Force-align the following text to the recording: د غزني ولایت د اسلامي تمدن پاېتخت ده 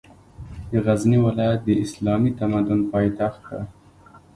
د 0.71 0.73
غزني 0.85 1.17
ولایت 1.27 1.59
د 1.65 1.69
اسلامي 1.83 2.31
تمدن 2.39 2.79
پاېتخت 2.91 3.41
ده 3.49 3.59